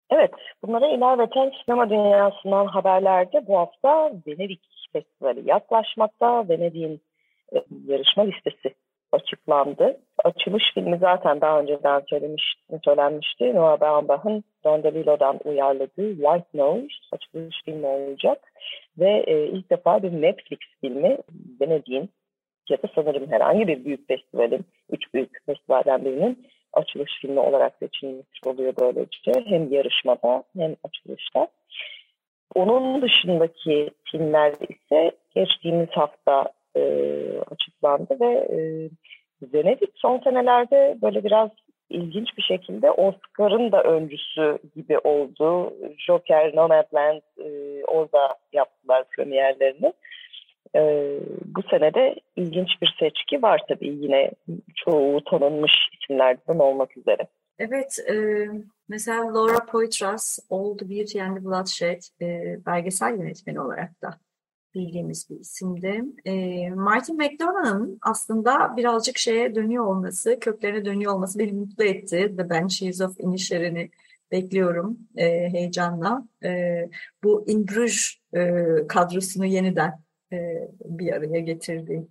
Evet, 0.09 0.31
bunlara 0.63 0.87
ilaveten 0.87 1.51
sinema 1.65 1.89
dünyasından 1.89 2.65
haberlerde 2.65 3.47
bu 3.47 3.57
hafta 3.57 4.11
Venedik 4.27 4.61
Festivali 4.93 5.49
yaklaşmakta. 5.49 6.49
Venedik'in 6.49 7.01
yarışma 7.87 8.23
listesi 8.23 8.75
açıklandı. 9.11 9.97
Açılış 10.23 10.63
filmi 10.73 10.97
zaten 10.97 11.41
daha 11.41 11.59
önceden 11.59 12.01
söylemiş, 12.09 12.43
söylenmişti. 12.85 13.55
Noah 13.55 13.79
Baumbach'ın 13.79 14.43
Don 14.63 14.83
DeLillo'dan 14.83 15.39
uyarladığı 15.43 16.15
White 16.15 16.47
Nose 16.53 16.87
açılış 17.11 17.55
filmi 17.65 17.85
olacak. 17.85 18.53
Ve 18.99 19.23
e, 19.27 19.47
ilk 19.47 19.69
defa 19.69 20.03
bir 20.03 20.11
Netflix 20.21 20.59
filmi 20.81 21.17
Venedik'in 21.61 22.09
ya 22.69 22.77
da 22.77 22.87
sanırım 22.95 23.31
herhangi 23.31 23.67
bir 23.67 23.85
büyük 23.85 24.07
festivalin, 24.07 24.65
üç 24.91 25.13
büyük 25.13 25.45
festivalden 25.45 26.05
birinin 26.05 26.47
açılış 26.73 27.11
filmi 27.21 27.39
olarak 27.39 27.73
seçilmiş 27.79 28.39
oluyor 28.45 28.73
böylece. 28.79 29.31
Hem 29.45 29.71
yarışmada 29.73 30.43
hem 30.57 30.75
açılışta. 30.83 31.47
Onun 32.55 33.01
dışındaki 33.01 33.89
filmler 34.11 34.53
ise 34.69 35.11
geçtiğimiz 35.35 35.89
hafta 35.89 36.45
e, 36.75 36.81
açıklandı 37.51 38.17
ve 38.19 38.33
e, 38.33 38.57
Venedik 39.53 39.89
son 39.95 40.19
senelerde 40.19 40.97
böyle 41.01 41.23
biraz 41.23 41.49
ilginç 41.89 42.37
bir 42.37 42.43
şekilde 42.43 42.91
Oscar'ın 42.91 43.71
da 43.71 43.83
öncüsü 43.83 44.59
gibi 44.75 44.99
oldu. 44.99 45.73
Joker, 45.97 46.55
Nomadland 46.55 47.21
e, 47.37 47.83
orada 47.85 48.35
yaptılar 48.53 49.05
premierlerini. 49.09 49.93
E, 50.75 50.81
bu 51.45 51.61
senede 51.69 52.15
ilginç 52.35 52.69
bir 52.81 52.95
seçki 52.99 53.41
var 53.41 53.61
tabii 53.67 53.87
yine 53.87 54.31
çoğu 54.75 55.23
tanınmış 55.23 55.73
isimlerden 55.93 56.59
olmak 56.59 56.97
üzere. 56.97 57.27
Evet, 57.59 57.99
e, 58.09 58.15
mesela 58.89 59.33
Laura 59.33 59.65
Poitras, 59.65 60.39
Old 60.49 60.79
Beauty 60.79 61.21
and 61.21 61.37
the 61.37 61.45
Bloodshed 61.45 62.01
e, 62.21 62.57
belgesel 62.65 63.19
yönetmeni 63.19 63.59
olarak 63.59 64.01
da 64.01 64.09
bildiğimiz 64.75 65.29
bir 65.29 65.39
isimdi. 65.39 66.03
E, 66.25 66.69
Martin 66.69 67.17
McDonagh'ın 67.17 67.99
aslında 68.01 68.77
birazcık 68.77 69.17
şeye 69.17 69.55
dönüyor 69.55 69.85
olması, 69.85 70.37
köklerine 70.39 70.85
dönüyor 70.85 71.13
olması 71.13 71.39
beni 71.39 71.51
mutlu 71.51 71.83
etti. 71.83 72.33
The 72.37 72.49
Banshees 72.49 73.01
of 73.01 73.19
Inisherin'i 73.19 73.89
bekliyorum 74.31 74.99
e, 75.17 75.25
heyecanla. 75.49 76.27
E, 76.43 76.89
bu 77.23 77.45
In 77.47 77.67
Bruges 77.67 78.13
e, 78.33 78.63
kadrosunu 78.87 79.45
yeniden 79.45 79.99
e, 80.33 80.69
bir 80.85 81.13
araya 81.13 81.39
getirdiği 81.39 82.07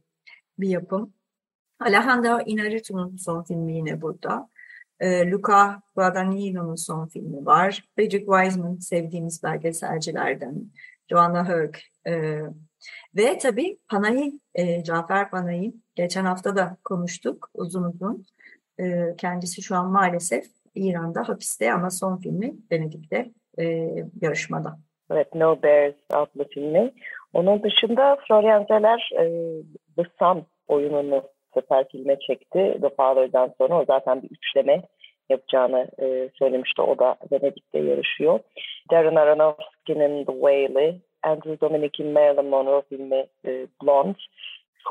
bir 0.59 0.69
yapım. 0.69 1.13
Alejandro 1.81 2.41
Inarritu'nun 2.47 3.17
son 3.17 3.43
filmi 3.43 3.77
yine 3.77 4.03
burada. 4.03 4.49
E, 5.01 5.31
Luca 5.31 5.83
Guadagnino'nun 5.97 6.75
son 6.75 7.07
filmi 7.07 7.47
var. 7.47 7.85
Patrick 7.97 8.27
Wiseman 8.27 8.77
sevdiğimiz 8.77 9.43
belgeselcilerden. 9.43 10.71
Joanna 11.15 11.49
Hög 11.49 11.75
e, 12.07 12.13
ve 13.17 13.39
tabii 13.39 13.79
Panahi, 13.91 14.33
e, 14.55 14.85
Cafer 14.85 15.31
Panahi 15.31 15.73
geçen 15.95 16.25
hafta 16.25 16.57
da 16.57 16.77
konuştuk 16.85 17.51
uzun 17.55 17.83
uzun. 17.83 18.27
E, 18.79 19.17
kendisi 19.19 19.63
şu 19.63 19.77
an 19.77 19.91
maalesef 19.91 20.45
İran'da 20.75 21.29
hapiste 21.29 21.73
ama 21.73 21.91
son 21.91 22.17
filmi 22.17 22.55
Venedik'te 22.73 23.31
e, 23.59 23.65
yarışmada. 24.21 24.77
Evet, 25.11 25.35
No 25.35 25.63
Bears 25.63 25.95
adlı 26.11 26.49
filmi. 26.49 26.93
Onun 27.33 27.63
dışında 27.63 28.17
Florian 28.29 28.65
Zeller 28.65 29.11
e, 29.21 29.25
The 29.97 30.03
Sun 30.19 30.47
oyununu 30.69 31.23
sefer 31.55 31.89
filme 31.89 32.19
çekti. 32.27 32.79
The 32.81 32.89
Father'dan 32.97 33.55
sonra 33.59 33.81
o 33.81 33.85
zaten 33.85 34.23
bir 34.23 34.31
üçleme 34.31 34.83
yapacağını 35.31 35.89
e, 35.99 36.29
söylemişti. 36.39 36.83
O 36.83 36.99
da 36.99 37.17
Venedik'te 37.33 37.79
yarışıyor. 37.79 38.41
Darren 38.91 39.17
Aronofsky'nin 39.17 40.25
The 40.25 40.33
Whale'i, 40.33 41.01
Andrew 41.23 41.61
Dominik'in 41.61 42.13
Marilyn 42.13 42.47
Monroe 42.47 42.83
filmi 42.89 43.27
e, 43.47 43.67
Blonde. 43.83 44.19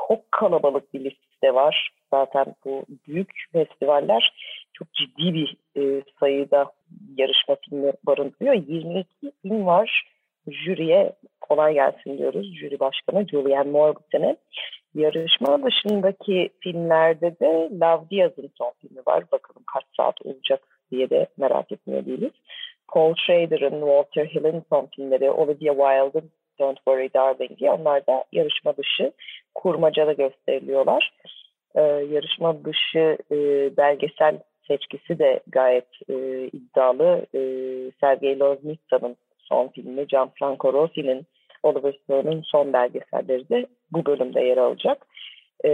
Çok 0.08 0.32
kalabalık 0.32 0.94
bir 0.94 1.04
liste 1.04 1.54
var. 1.54 1.90
Zaten 2.10 2.54
bu 2.64 2.84
büyük 3.08 3.30
festivaller 3.52 4.32
çok 4.72 4.88
ciddi 4.92 5.34
bir 5.34 5.56
e, 5.76 6.02
sayıda 6.20 6.72
yarışma 7.16 7.56
filmi 7.64 7.92
barındırıyor. 8.06 8.54
22 8.54 9.32
film 9.42 9.66
var. 9.66 10.04
Jüriye 10.48 11.12
kolay 11.40 11.74
gelsin 11.74 12.18
diyoruz. 12.18 12.56
Jüri 12.58 12.80
başkanı 12.80 13.26
Julianne 13.28 13.94
sene. 14.12 14.36
Yarışma 14.94 15.62
dışındaki 15.62 16.50
filmlerde 16.60 17.36
de 17.40 17.70
Love 17.80 18.10
Diaz'ın 18.10 18.50
son 18.58 18.72
filmi 18.80 19.02
var. 19.06 19.24
Bakalım 19.32 19.62
kaç 19.74 19.84
saat 19.96 20.26
olacak 20.26 20.60
diye 20.90 21.10
de 21.10 21.26
merak 21.36 21.72
etmiyor 21.72 22.06
değiliz. 22.06 22.32
Paul 22.88 23.14
Schrader'ın, 23.14 23.80
Walter 23.80 24.26
Hill'in 24.26 24.62
son 24.68 24.88
filmleri, 24.96 25.30
Olivia 25.30 25.74
Wilde'ın 25.74 26.30
Don't 26.58 26.76
Worry 26.76 27.14
Darling 27.14 27.58
diye 27.58 27.70
onlar 27.70 28.06
da 28.06 28.24
yarışma 28.32 28.76
dışı 28.76 29.12
kurmacada 29.54 30.12
gösteriliyorlar. 30.12 31.12
e, 31.74 31.80
yarışma 31.82 32.64
dışı 32.64 33.18
e, 33.32 33.36
belgesel 33.76 34.38
seçkisi 34.68 35.18
de 35.18 35.40
gayet 35.46 35.86
e, 36.08 36.46
iddialı. 36.46 37.26
E, 37.34 37.40
Sergey 38.00 38.38
Loznica'nın 38.38 39.16
son 39.38 39.68
filmi, 39.68 40.06
Gianfranco 40.06 40.72
Rossi'nin 40.72 41.26
Oliver 41.62 41.92
Stone'un 41.92 42.42
son 42.46 42.72
belgeselleri 42.72 43.48
de 43.48 43.66
bu 43.92 44.06
bölümde 44.06 44.40
yer 44.40 44.56
alacak. 44.56 45.06
E, 45.64 45.70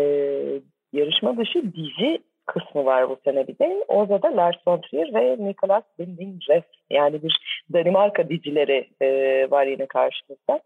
yarışma 0.93 1.37
dışı 1.37 1.63
dizi 1.75 2.19
kısmı 2.53 2.85
var 2.85 3.09
bu 3.09 3.17
sene 3.25 3.47
bir 3.49 3.59
de. 3.59 3.85
Orada 3.89 4.23
da 4.23 4.37
Lars 4.37 4.57
von 4.67 4.81
Trier 4.81 5.15
ve 5.15 5.37
Nicolas 5.39 5.85
Winding 5.97 6.43
Refn 6.49 6.69
yani 6.91 7.23
bir 7.23 7.37
Danimarka 7.73 8.29
dizileri 8.29 8.89
e, 9.03 9.07
var 9.51 9.67
yine 9.67 9.87
karşımızda. 9.87 10.61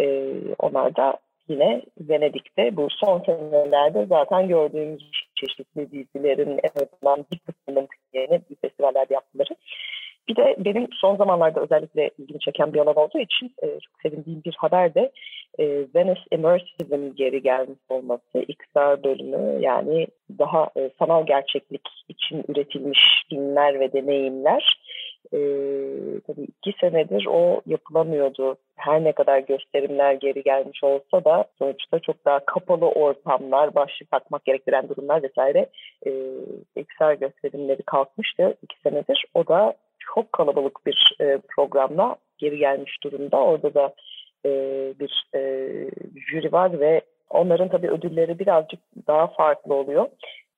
E, 0.00 0.32
onlar 0.58 0.96
da 0.96 1.18
yine 1.48 1.82
Venedik'te 2.00 2.76
bu 2.76 2.88
son 2.90 3.22
senelerde 3.26 4.06
zaten 4.06 4.48
gördüğümüz 4.48 5.10
çeşitli 5.34 5.90
dizilerin 5.90 6.60
en 6.62 6.82
azından 6.82 7.26
bir 7.32 7.38
kısmının 7.38 7.88
yeni 8.14 8.40
bir 8.50 8.56
festivallerde 8.56 9.14
yaptıkları. 9.14 9.56
Bir 10.28 10.36
de 10.36 10.56
benim 10.58 10.88
son 10.92 11.16
zamanlarda 11.16 11.60
özellikle 11.60 12.10
ilgimi 12.18 12.40
çeken 12.40 12.72
bir 12.72 12.78
alan 12.78 12.96
olduğu 12.96 13.18
için 13.18 13.54
e, 13.62 13.66
çok 13.66 14.00
sevindiğim 14.02 14.42
bir 14.44 14.54
haber 14.58 14.94
de 14.94 15.12
e, 15.58 15.64
Venice 15.94 16.20
Immersive'ın 16.30 17.14
geri 17.14 17.42
gelmiş 17.42 17.78
olması. 17.88 18.38
XR 18.38 19.04
bölümü 19.04 19.62
yani 19.62 20.06
daha 20.38 20.70
e, 20.76 20.90
sanal 20.98 21.26
gerçeklik 21.26 21.88
için 22.08 22.44
üretilmiş 22.48 23.00
filmler 23.28 23.80
ve 23.80 23.92
deneyimler. 23.92 24.80
E, 25.32 25.38
tabii 26.26 26.44
iki 26.44 26.78
senedir 26.80 27.26
o 27.26 27.60
yapılamıyordu. 27.66 28.56
Her 28.76 29.04
ne 29.04 29.12
kadar 29.12 29.38
gösterimler 29.38 30.12
geri 30.12 30.42
gelmiş 30.42 30.84
olsa 30.84 31.24
da 31.24 31.44
sonuçta 31.58 31.98
çok 31.98 32.24
daha 32.24 32.44
kapalı 32.44 32.86
ortamlar, 32.86 33.74
başlık 33.74 34.10
takmak 34.10 34.44
gerektiren 34.44 34.88
durumlar 34.88 35.22
vesaire 35.22 35.66
e, 36.06 36.10
XR 36.76 37.12
gösterimleri 37.12 37.82
kalkmıştı 37.82 38.56
iki 38.62 38.80
senedir. 38.80 39.24
O 39.34 39.46
da 39.46 39.74
çok 40.14 40.32
kalabalık 40.32 40.86
bir 40.86 41.16
e, 41.20 41.38
programla 41.48 42.16
geri 42.38 42.58
gelmiş 42.58 42.96
durumda. 43.04 43.36
Orada 43.36 43.74
da 43.74 43.94
e, 44.46 44.50
bir 45.00 45.26
e, 45.34 45.40
jüri 46.30 46.52
var 46.52 46.80
ve 46.80 47.00
onların 47.30 47.68
tabii 47.68 47.90
ödülleri 47.90 48.38
birazcık 48.38 48.80
daha 49.06 49.26
farklı 49.26 49.74
oluyor. 49.74 50.06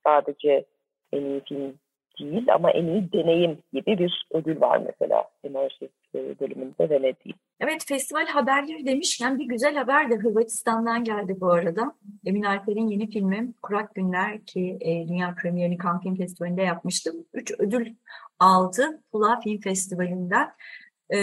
Sadece 0.04 0.64
en 1.12 1.24
iyi 1.24 1.40
film 1.40 1.74
değil 2.20 2.54
ama 2.54 2.70
en 2.70 2.86
iyi 2.86 3.12
deneyim 3.12 3.58
gibi 3.72 3.98
bir 3.98 4.26
ödül 4.30 4.60
var 4.60 4.80
mesela 4.86 5.24
Immersive 5.44 5.90
bölümünde 6.14 6.90
Venedik. 6.90 7.36
Evet 7.60 7.84
festival 7.88 8.26
haberleri 8.26 8.86
demişken 8.86 9.38
bir 9.38 9.44
güzel 9.48 9.74
haber 9.74 10.10
de 10.10 10.16
Hırvatistan'dan 10.16 11.04
geldi 11.04 11.36
bu 11.40 11.52
arada. 11.52 11.94
Emin 12.24 12.42
Alper'in 12.42 12.88
yeni 12.88 13.10
filmi 13.10 13.52
Kurak 13.62 13.94
Günler 13.94 14.44
ki 14.44 14.78
e, 14.80 15.08
dünya 15.08 15.34
premierini 15.34 15.78
Cannes 15.78 16.18
Festivali'nde 16.18 16.62
yapmıştım. 16.62 17.16
Üç 17.34 17.52
ödül 17.58 17.94
aldı 18.38 19.02
Pula 19.12 19.40
Film 19.40 19.60
Festivali'nden. 19.60 20.50
E, 21.14 21.18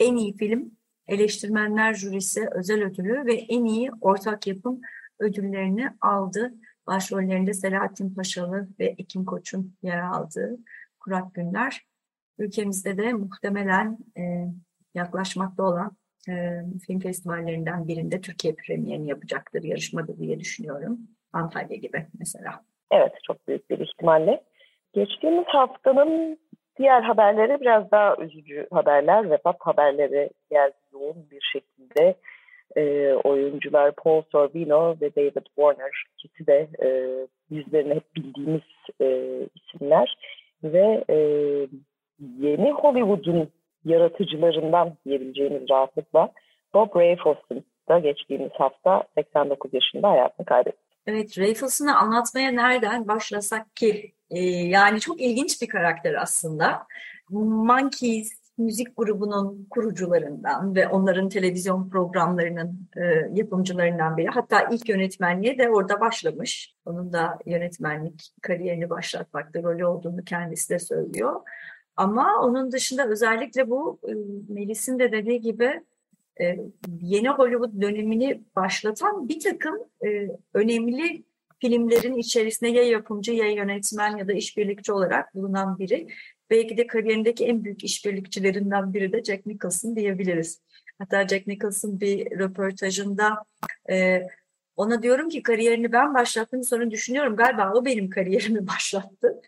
en 0.00 0.16
iyi 0.16 0.36
film, 0.36 0.70
eleştirmenler 1.08 1.94
jürisi 1.94 2.48
özel 2.52 2.82
ödülü 2.84 3.26
ve 3.26 3.34
en 3.34 3.64
iyi 3.64 3.90
ortak 4.00 4.46
yapım 4.46 4.80
ödüllerini 5.18 5.90
aldı. 6.00 6.54
Başrollerinde 6.86 7.54
Selahattin 7.54 8.14
Paşalı 8.14 8.68
ve 8.80 8.86
Ekim 8.86 9.24
Koç'un 9.24 9.74
yer 9.82 10.00
aldığı 10.00 10.58
Kurak 11.00 11.34
Günler. 11.34 11.86
Ülkemizde 12.38 12.98
de 12.98 13.12
muhtemelen 13.12 13.98
e, 14.18 14.46
yaklaşmakta 14.98 15.62
olan 15.62 15.90
e, 16.28 16.62
film 16.86 17.00
festivallerinden 17.00 17.88
birinde 17.88 18.20
Türkiye 18.20 18.54
premierini 18.54 19.08
yapacaktır 19.08 19.62
yarışmada 19.62 20.18
diye 20.18 20.40
düşünüyorum. 20.40 20.98
Antalya 21.32 21.76
gibi 21.76 22.06
mesela. 22.18 22.60
Evet, 22.90 23.12
çok 23.26 23.48
büyük 23.48 23.70
bir 23.70 23.78
ihtimalle. 23.78 24.42
Geçtiğimiz 24.94 25.46
haftanın 25.46 26.38
diğer 26.78 27.02
haberleri 27.02 27.60
biraz 27.60 27.90
daha 27.90 28.16
üzücü 28.16 28.66
haberler, 28.72 29.30
vefat 29.30 29.56
haberleri 29.60 30.30
geldi 30.50 30.76
yoğun 30.92 31.30
bir 31.30 31.40
şekilde. 31.52 32.14
E, 32.76 33.12
oyuncular 33.12 33.94
Paul 33.94 34.22
Sorvino 34.32 34.96
ve 35.00 35.14
David 35.16 35.46
Warner 35.46 36.04
ikisi 36.18 36.46
de 36.46 36.68
e, 36.82 36.88
yüzlerini 37.50 37.94
hep 37.94 38.16
bildiğimiz 38.16 38.62
e, 39.00 39.38
isimler 39.54 40.16
ve 40.64 41.04
e, 41.10 41.16
yeni 42.38 42.70
Hollywood'un 42.70 43.48
yaratıcılarından 43.88 44.96
diyebileceğimiz 45.06 45.70
rahatlıkla 45.70 46.32
Bob 46.74 46.96
Rafelson 46.96 47.64
da 47.88 47.98
geçtiğimiz 47.98 48.50
hafta 48.52 49.02
89 49.14 49.74
yaşında 49.74 50.08
hayatını 50.08 50.46
kaybetti. 50.46 50.78
Evet, 51.06 51.38
Raffles'ını 51.38 51.98
anlatmaya 51.98 52.50
nereden 52.50 53.08
başlasak 53.08 53.76
ki? 53.76 54.12
Ee, 54.30 54.40
yani 54.46 55.00
çok 55.00 55.20
ilginç 55.20 55.62
bir 55.62 55.68
karakter 55.68 56.14
aslında. 56.14 56.86
Monkeys 57.30 58.48
müzik 58.58 58.96
grubunun 58.96 59.66
kurucularından 59.70 60.74
ve 60.74 60.88
onların 60.88 61.28
televizyon 61.28 61.90
programlarının 61.90 62.88
e, 62.96 63.02
yapımcılarından 63.34 64.16
biri. 64.16 64.26
Hatta 64.28 64.68
ilk 64.70 64.88
yönetmenliğe 64.88 65.58
de 65.58 65.70
orada 65.70 66.00
başlamış. 66.00 66.74
Onun 66.86 67.12
da 67.12 67.38
yönetmenlik 67.46 68.30
kariyerini 68.42 68.90
başlatmakta 68.90 69.62
rolü 69.62 69.86
olduğunu 69.86 70.24
kendisi 70.24 70.70
de 70.70 70.78
söylüyor. 70.78 71.40
Ama 71.98 72.40
onun 72.42 72.72
dışında 72.72 73.08
özellikle 73.08 73.70
bu 73.70 73.98
e, 74.08 74.12
Melis'in 74.52 74.98
de 74.98 75.12
dediği 75.12 75.40
gibi 75.40 75.82
e, 76.40 76.56
yeni 77.00 77.28
Hollywood 77.28 77.82
dönemini 77.82 78.42
başlatan 78.56 79.28
bir 79.28 79.40
takım 79.40 79.76
e, 80.06 80.28
önemli 80.54 81.24
filmlerin 81.60 82.16
içerisinde 82.16 82.70
ya 82.70 82.82
yapımcı 82.82 83.32
ya 83.32 83.50
yönetmen 83.50 84.16
ya 84.16 84.28
da 84.28 84.32
işbirlikçi 84.32 84.92
olarak 84.92 85.34
bulunan 85.34 85.78
biri. 85.78 86.08
Belki 86.50 86.76
de 86.76 86.86
kariyerindeki 86.86 87.44
en 87.44 87.64
büyük 87.64 87.84
işbirlikçilerinden 87.84 88.94
biri 88.94 89.12
de 89.12 89.24
Jack 89.24 89.46
Nicholson 89.46 89.96
diyebiliriz. 89.96 90.62
Hatta 90.98 91.28
Jack 91.28 91.46
Nicholson 91.46 92.00
bir 92.00 92.38
röportajında 92.38 93.44
ona 94.76 95.02
diyorum 95.02 95.28
ki 95.28 95.42
kariyerini 95.42 95.92
ben 95.92 96.14
başlattım 96.14 96.64
sonra 96.64 96.90
düşünüyorum 96.90 97.36
galiba 97.36 97.72
o 97.74 97.84
benim 97.84 98.10
kariyerimi 98.10 98.66
başlattı. 98.74 99.42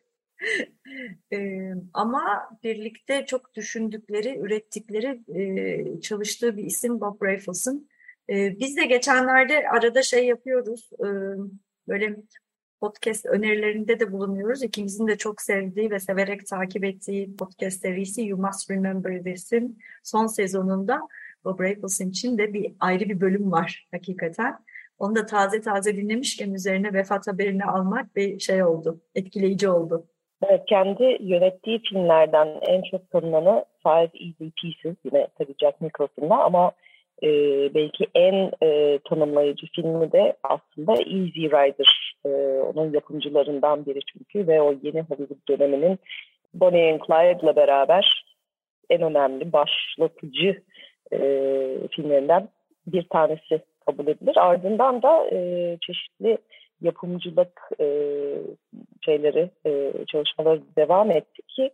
E, 1.33 1.71
ama 1.95 2.49
birlikte 2.65 3.27
çok 3.27 3.55
düşündükleri, 3.55 4.39
ürettikleri, 4.39 5.23
e, 5.35 6.01
çalıştığı 6.01 6.57
bir 6.57 6.65
isim 6.65 7.01
Bob 7.01 7.23
Rafelson. 7.23 7.89
E, 8.31 8.59
biz 8.59 8.77
de 8.77 8.87
geçenlerde 8.87 9.69
arada 9.69 10.03
şey 10.03 10.27
yapıyoruz, 10.27 10.91
e, 11.01 11.09
böyle 11.89 12.17
podcast 12.81 13.27
önerilerinde 13.27 14.01
de 14.01 14.13
bulunuyoruz. 14.13 14.63
İkimizin 14.63 15.07
de 15.07 15.19
çok 15.19 15.43
sevdiği 15.43 15.91
ve 15.91 16.01
severek 16.01 16.47
takip 16.47 16.85
ettiği 16.85 17.37
podcast 17.37 17.81
serisi 17.81 18.23
You 18.23 18.41
Must 18.41 18.71
Remember 18.71 19.23
This'in 19.23 19.79
son 20.03 20.27
sezonunda 20.27 21.01
Bob 21.45 21.61
Rafelson 21.61 22.07
için 22.07 22.39
de 22.39 22.53
bir 22.53 22.75
ayrı 22.81 23.05
bir 23.05 23.21
bölüm 23.21 23.53
var 23.53 23.89
hakikaten. 23.93 24.59
Onu 24.99 25.17
da 25.17 25.27
taze 25.27 25.61
taze 25.61 25.97
dinlemişken 25.97 26.55
üzerine 26.55 26.93
vefat 26.93 27.27
haberini 27.27 27.65
almak 27.65 28.17
bir 28.17 28.39
şey 28.39 28.65
oldu, 28.65 29.01
etkileyici 29.15 29.69
oldu. 29.69 30.07
Kendi 30.67 31.17
yönettiği 31.21 31.79
filmlerden 31.79 32.49
en 32.69 32.83
çok 32.83 33.11
tanınanı 33.11 33.65
Five 33.83 34.11
Easy 34.25 34.49
Pieces 34.61 34.97
yine 35.05 35.27
tabii 35.39 35.55
Jack 35.61 35.81
Nicholson'da 35.81 36.37
ama 36.39 36.73
e, 37.23 37.29
belki 37.75 38.07
en 38.15 38.51
e, 38.63 38.99
tanımlayıcı 38.99 39.67
filmi 39.75 40.13
de 40.13 40.37
aslında 40.43 40.93
Easy 40.93 41.47
Rider. 41.47 42.15
E, 42.27 42.29
onun 42.61 42.93
yapımcılarından 42.93 43.87
biri 43.87 44.01
çünkü 44.13 44.47
ve 44.47 44.63
o 44.63 44.75
yeni 44.83 45.01
Hollywood 45.01 45.49
döneminin 45.49 45.99
Bonnie 46.55 46.93
and 46.93 47.01
Clyde'la 47.07 47.57
beraber 47.57 48.25
en 48.91 49.03
önemli 49.03 49.53
başlatıcı 49.53 50.63
e, 51.13 51.19
filmlerinden 51.91 52.49
bir 52.87 53.03
tanesi 53.03 53.63
kabul 53.87 54.07
edilir. 54.07 54.37
Ardından 54.37 55.03
da 55.03 55.27
e, 55.33 55.79
çeşitli 55.81 56.39
yapımcılık 56.81 57.61
e, 57.81 57.87
şeyleri, 59.05 59.51
e, 59.67 59.93
çalışmaları 60.07 60.63
devam 60.77 61.11
etti 61.11 61.43
ki 61.43 61.71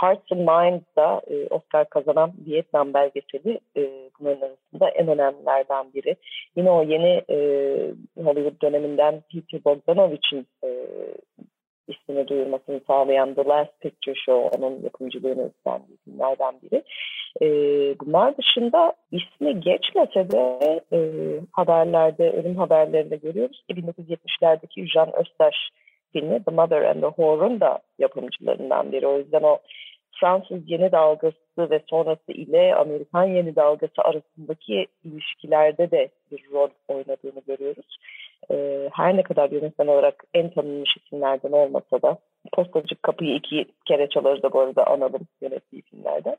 Hearts 0.00 0.32
and 0.32 0.40
Minds'da 0.40 1.22
e, 1.30 1.46
Oscar 1.50 1.88
kazanan 1.88 2.32
Vietnam 2.46 2.94
belgeseli 2.94 3.60
e, 3.76 4.10
bunların 4.20 4.40
arasında 4.40 4.88
en 4.88 5.08
önemlilerden 5.08 5.92
biri. 5.94 6.16
Yine 6.56 6.70
o 6.70 6.82
yeni 6.82 7.22
e, 7.30 7.36
Hollywood 8.24 8.62
döneminden 8.62 9.22
Peter 9.32 9.64
Bogdanovich'in 9.64 10.46
e, 10.64 10.68
ismini 11.88 12.28
duyurmasını 12.28 12.80
sağlayan 12.86 13.34
The 13.34 13.44
Last 13.44 13.80
Picture 13.80 14.14
Show 14.14 14.58
onun 14.58 14.82
yapımcılığını 14.82 15.48
üstlendiği 15.48 15.98
filmlerden 16.04 16.54
biri. 16.62 16.82
E, 17.42 17.46
bunlar 18.00 18.36
dışında 18.36 18.92
ismi 19.12 19.60
geçmese 19.60 20.30
de 20.30 20.80
e, 20.92 20.98
haberlerde, 21.52 22.30
ölüm 22.30 22.56
haberlerinde 22.56 23.16
görüyoruz 23.16 23.62
ki 23.68 23.74
1970'lerdeki 23.74 24.86
Jean 24.92 25.16
Österş 25.16 25.56
filmi 26.12 26.44
The 26.44 26.50
Mother 26.50 26.82
and 26.82 27.00
the 27.02 27.08
Whore'un 27.08 27.60
da 27.60 27.78
yapımcılarından 27.98 28.92
biri. 28.92 29.06
O 29.06 29.18
yüzden 29.18 29.42
o 29.42 29.58
Fransız 30.20 30.70
yeni 30.70 30.92
dalgası 30.92 31.70
ve 31.70 31.80
sonrası 31.90 32.32
ile 32.32 32.74
Amerikan 32.74 33.24
yeni 33.24 33.56
dalgası 33.56 34.02
arasındaki 34.02 34.86
ilişkilerde 35.04 35.90
de 35.90 36.08
bir 36.30 36.50
rol 36.52 36.68
oynadığını 36.88 37.42
görüyoruz. 37.46 37.98
e, 38.50 38.56
her 38.92 39.16
ne 39.16 39.22
kadar 39.22 39.50
yönetmen 39.50 39.86
olarak 39.86 40.24
en 40.34 40.50
tanınmış 40.50 40.96
isimlerden 40.96 41.52
olmasa 41.52 42.02
da 42.02 42.18
Postacı 42.52 42.94
Kapıyı 43.02 43.36
iki 43.36 43.66
kere 43.88 44.08
çalarız 44.08 44.42
da 44.42 44.52
bu 44.52 44.60
arada 44.60 44.86
analım 44.86 45.22
yönettiği 45.40 45.82
filmlerden. 45.82 46.36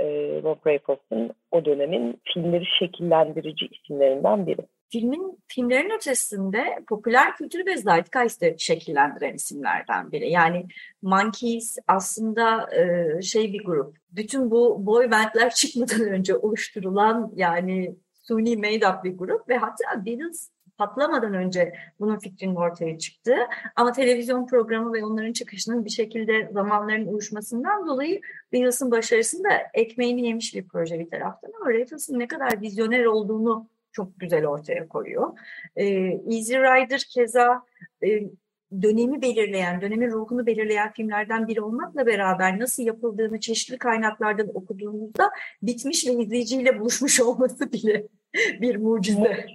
E, 0.00 0.04
Rob 0.42 0.66
Rayford'un 0.66 1.30
o 1.50 1.64
dönemin 1.64 2.20
filmleri 2.34 2.64
şekillendirici 2.78 3.66
isimlerinden 3.66 4.46
biri. 4.46 4.60
Filmin 4.88 5.38
filmlerin 5.48 5.90
ötesinde 5.96 6.64
popüler 6.88 7.36
kültürü 7.36 7.66
ve 7.66 7.76
zeitgeist'i 7.76 8.56
şekillendiren 8.58 9.34
isimlerden 9.34 10.12
biri. 10.12 10.30
Yani 10.30 10.66
Monkeys 11.02 11.78
aslında 11.88 12.68
e, 12.76 13.22
şey 13.22 13.52
bir 13.52 13.64
grup. 13.64 13.96
Bütün 14.10 14.50
bu 14.50 14.86
boy 14.86 15.10
bandler 15.10 15.54
çıkmadan 15.54 16.08
önce 16.08 16.36
oluşturulan 16.36 17.32
yani 17.34 17.96
suni 18.22 18.56
made 18.56 18.88
up 18.88 19.04
bir 19.04 19.18
grup 19.18 19.48
ve 19.48 19.56
hatta 19.56 20.06
Beatles 20.06 20.50
patlamadan 20.78 21.34
önce 21.34 21.72
bunun 22.00 22.18
fikrinin 22.18 22.54
ortaya 22.54 22.98
çıktı. 22.98 23.34
Ama 23.76 23.92
televizyon 23.92 24.46
programı 24.46 24.92
ve 24.92 25.04
onların 25.04 25.32
çıkışının 25.32 25.84
bir 25.84 25.90
şekilde 25.90 26.50
zamanların 26.52 27.06
uyuşmasından 27.06 27.86
dolayı 27.86 28.20
Beatles'ın 28.52 28.90
başarısında 28.90 29.48
ekmeğini 29.74 30.26
yemiş 30.26 30.54
bir 30.54 30.68
proje 30.68 30.98
bir 30.98 31.10
taraftan 31.10 31.52
ama 31.60 31.70
Beatles'ın 31.70 32.18
ne 32.18 32.26
kadar 32.26 32.60
vizyoner 32.60 33.04
olduğunu 33.04 33.68
çok 33.92 34.20
güzel 34.20 34.46
ortaya 34.46 34.88
koyuyor. 34.88 35.38
Ee, 35.76 35.84
Easy 36.30 36.56
Rider 36.56 37.04
keza 37.14 37.62
e, 38.04 38.22
dönemi 38.82 39.22
belirleyen, 39.22 39.80
dönemin 39.80 40.10
ruhunu 40.10 40.46
belirleyen 40.46 40.92
filmlerden 40.92 41.48
biri 41.48 41.60
olmakla 41.60 42.06
beraber 42.06 42.58
nasıl 42.58 42.82
yapıldığını 42.82 43.40
çeşitli 43.40 43.78
kaynaklardan 43.78 44.48
okuduğumuzda 44.54 45.30
bitmiş 45.62 46.06
ve 46.06 46.12
izleyiciyle 46.12 46.80
buluşmuş 46.80 47.20
olması 47.20 47.72
bile 47.72 48.06
bir 48.60 48.76
mucize. 48.76 49.46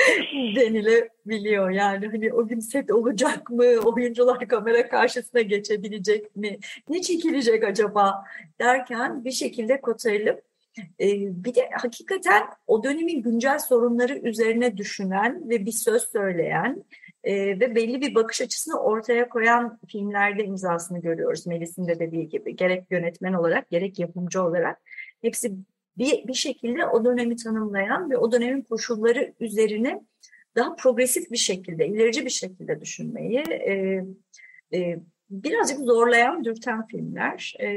denilebiliyor. 0.56 1.70
Yani 1.70 2.06
hani 2.06 2.32
o 2.32 2.46
gün 2.46 2.60
set 2.60 2.90
olacak 2.90 3.50
mı? 3.50 3.64
Oyuncular 3.64 4.48
kamera 4.48 4.88
karşısına 4.88 5.40
geçebilecek 5.40 6.36
mi? 6.36 6.58
Ne 6.88 7.02
çekilecek 7.02 7.64
acaba 7.64 8.24
derken 8.60 9.24
bir 9.24 9.32
şekilde 9.32 9.80
kotarılıp 9.80 10.42
e, 11.00 11.06
bir 11.44 11.54
de 11.54 11.70
hakikaten 11.72 12.42
o 12.66 12.84
dönemin 12.84 13.22
güncel 13.22 13.58
sorunları 13.58 14.18
üzerine 14.18 14.76
düşünen 14.76 15.48
ve 15.48 15.66
bir 15.66 15.72
söz 15.72 16.08
söyleyen 16.12 16.84
e, 17.24 17.60
ve 17.60 17.74
belli 17.74 18.00
bir 18.00 18.14
bakış 18.14 18.40
açısını 18.40 18.80
ortaya 18.80 19.28
koyan 19.28 19.78
filmlerde 19.88 20.44
imzasını 20.44 21.00
görüyoruz. 21.00 21.46
Melis'in 21.46 21.88
de 21.88 21.98
dediği 21.98 22.28
gibi 22.28 22.56
gerek 22.56 22.84
yönetmen 22.90 23.32
olarak 23.32 23.70
gerek 23.70 23.98
yapımcı 23.98 24.42
olarak 24.42 24.80
hepsi 25.22 25.52
bir, 25.98 26.28
bir 26.28 26.34
şekilde 26.34 26.86
o 26.86 27.04
dönemi 27.04 27.36
tanımlayan 27.36 28.10
ve 28.10 28.16
o 28.16 28.32
dönemin 28.32 28.62
koşulları 28.62 29.32
üzerine 29.40 30.00
daha 30.56 30.76
progresif 30.76 31.30
bir 31.30 31.36
şekilde, 31.36 31.86
ilerici 31.86 32.24
bir 32.24 32.30
şekilde 32.30 32.80
düşünmeyi 32.80 33.38
e, 33.38 33.72
e, 34.74 34.98
birazcık 35.30 35.78
zorlayan, 35.78 36.44
dürten 36.44 36.86
filmler. 36.86 37.54
E, 37.60 37.68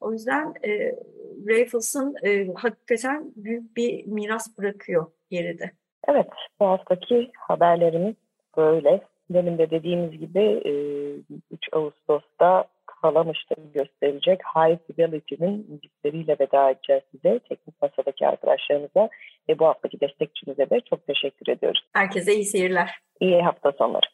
o 0.00 0.12
yüzden 0.12 0.54
e, 0.64 0.94
Raffles'ın 1.48 2.14
e, 2.24 2.46
hakikaten 2.54 3.32
büyük 3.36 3.76
bir 3.76 4.06
miras 4.06 4.58
bırakıyor 4.58 5.06
geride. 5.30 5.70
Evet, 6.08 6.28
bu 6.60 6.66
haftaki 6.66 7.30
haberlerimiz 7.38 8.14
böyle. 8.56 9.00
Demin 9.30 9.58
de 9.58 9.70
dediğimiz 9.70 10.10
gibi 10.18 10.40
e, 10.40 10.72
3 11.50 11.68
Ağustos'ta 11.72 12.64
Kalamış'ta 13.02 13.54
gösterilecek 13.74 14.40
High 14.56 14.78
Fidelity'nin 14.86 15.66
müzikleriyle 15.68 16.36
veda 16.40 16.70
edeceğiz 16.70 17.02
size. 17.10 17.38
Teknik 17.38 17.82
masadaki 17.82 18.26
arkadaşlarımıza 18.26 19.08
ve 19.48 19.58
bu 19.58 19.66
haftaki 19.66 20.00
destekçimize 20.00 20.70
de 20.70 20.80
çok 20.90 21.06
teşekkür 21.06 21.52
ediyoruz. 21.52 21.80
Herkese 21.92 22.34
iyi 22.34 22.44
seyirler. 22.44 22.90
İyi 23.20 23.42
hafta 23.42 23.72
sonları. 23.72 24.06